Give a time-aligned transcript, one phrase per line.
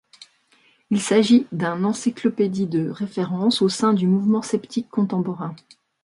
[0.89, 5.55] Il s'agit d'un encyclopédie de référence au sein du mouvement sceptique contemporain.